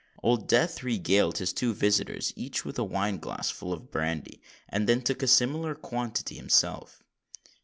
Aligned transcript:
Old 0.23 0.47
Death 0.47 0.81
regaled 0.81 1.37
his 1.37 1.53
two 1.53 1.75
visitors 1.75 2.33
each 2.35 2.65
with 2.65 2.79
a 2.79 2.83
wine 2.83 3.19
glass 3.19 3.51
full 3.51 3.71
of 3.71 3.91
brandy, 3.91 4.41
and 4.67 4.89
then 4.89 5.03
took 5.03 5.21
a 5.21 5.27
similar 5.27 5.75
quantity 5.75 6.33
himself. 6.33 7.03